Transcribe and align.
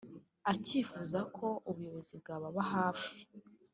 akifuza 0.51 1.19
ko 1.35 1.47
ubuyobozi 1.69 2.13
bwababa 2.21 2.61
hafi 2.73 3.11